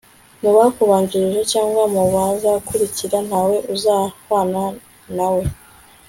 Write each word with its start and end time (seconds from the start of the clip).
mu 0.41 0.49
bakubanjirije 0.55 1.41
cyangwa 1.53 1.83
mu 1.93 2.03
bazakurikira 2.13 3.17
ntawe 3.27 3.57
uzahwana 3.73 4.61
nawe 5.15 5.43